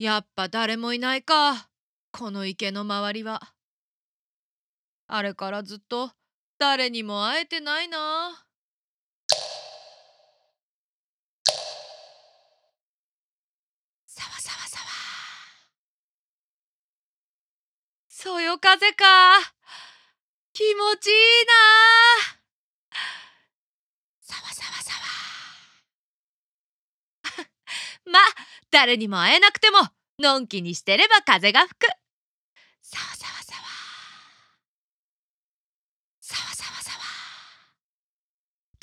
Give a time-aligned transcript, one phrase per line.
[0.00, 1.68] やっぱ誰もいないか。
[2.10, 3.52] この池の周りは。
[5.06, 6.10] あれからずっと
[6.58, 7.98] 誰にも会えてないな。
[14.06, 14.86] さわさわさわ。
[18.08, 19.04] そよ風か。
[20.54, 21.52] 気持ちいいな
[24.22, 25.00] さわさわさわ
[28.10, 28.18] ま
[28.70, 29.78] 誰にも会えなくても
[30.18, 31.86] のんきにしてれば風が吹く。
[32.82, 33.62] さわさわさわ。
[36.20, 36.96] さわさわさわ。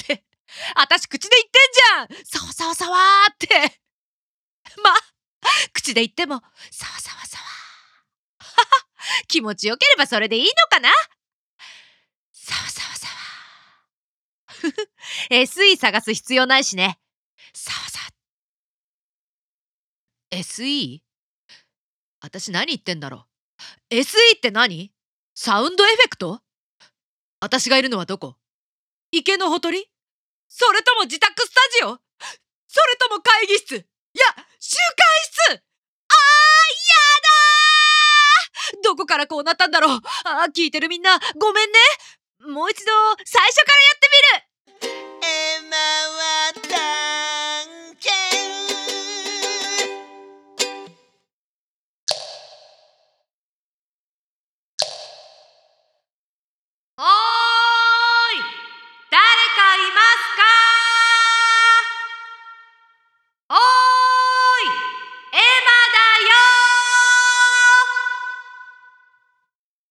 [0.03, 0.23] って
[0.75, 2.25] あたし口で言ってんじゃん。
[2.25, 2.97] さわさわさわ。
[3.31, 3.79] って。
[4.83, 4.91] ま
[5.73, 7.43] 口で言ってもさわさわさわ。
[8.39, 10.89] は は気持ちよければそれでいいのかな。
[12.31, 13.13] さわさわさわ。
[14.47, 14.89] ふふ
[15.29, 16.99] SE 探す必要ないしね
[17.53, 18.07] さわさわ
[20.37, 21.01] SE?
[22.21, 23.25] 私何言ってんだろ
[23.89, 23.95] う。
[23.95, 24.91] SE って何？
[25.33, 26.41] サウンドエフェクト？
[27.39, 28.35] 私がいるのはどこ？
[29.11, 29.89] 池のほとり？
[30.47, 31.97] それとも自宅スタジオ？
[32.67, 33.75] それとも会議室？
[33.75, 33.83] いや
[34.59, 34.83] 集会
[35.23, 35.51] 室！
[35.51, 35.61] あーや
[38.73, 38.83] だー！
[38.83, 40.01] どこからこうなったんだろう？
[40.25, 41.79] あー聞いてるみんなごめんね。
[42.53, 42.91] もう一度
[43.25, 44.46] 最初からやってみる。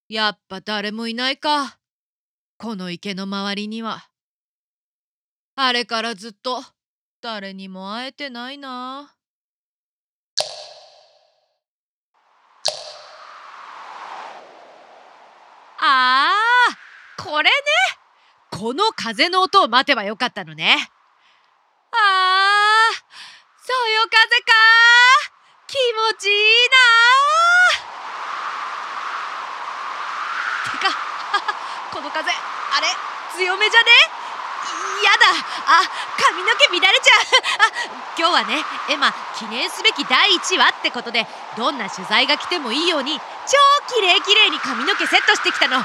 [0.09, 1.79] やっぱ誰もいないか。
[2.59, 4.09] この池の周りには。
[5.57, 6.63] あれからずっと
[7.21, 9.17] 誰にも会えてないな。
[15.79, 17.55] あーこれね。
[18.53, 20.77] この風の音を待てばよかったのね。
[21.91, 22.97] あー
[23.61, 24.13] そよ風
[24.43, 24.53] か。
[25.67, 25.75] 気
[26.13, 27.16] 持ちいいな。
[30.71, 30.91] てか。
[31.93, 32.89] この風あれ？
[33.37, 33.87] 強めじゃね？
[35.05, 35.27] やだ。
[35.67, 35.83] あ
[36.19, 37.21] 髪の毛乱れちゃう。
[37.61, 37.71] あ
[38.19, 41.27] 今日はねエマ記念すべき第1話ってことで
[41.57, 45.79] どんな取材が来てもいいように超綺麗綺麗に髪の毛セットしてきたの。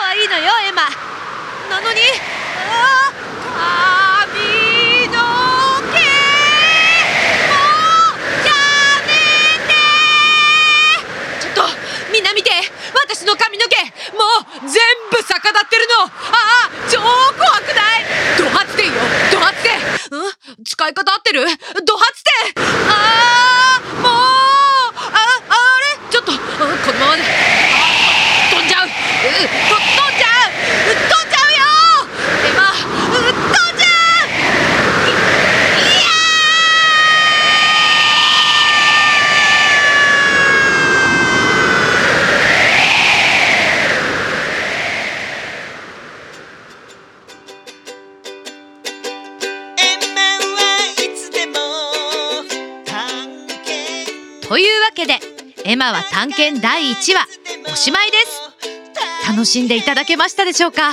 [0.00, 0.82] 可愛いのよエマ。
[1.70, 2.00] なのに？
[3.58, 4.07] あー。
[54.48, 55.18] というわけで
[55.64, 57.26] エマは探検第1話
[57.70, 59.28] おしまいです。
[59.30, 60.92] 楽しんでいただけましたでしょうか？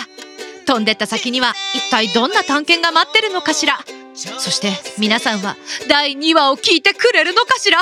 [0.68, 3.80] 飛んでった先には一体どんな探検が待ってるのかしら？
[4.14, 5.56] そして皆さんは
[5.88, 7.80] 第2話を聞いてくれるのかしら？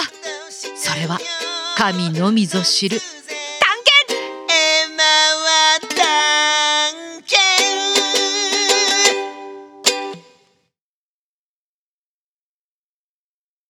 [0.75, 1.19] それは
[1.75, 2.99] 神のみぞ知る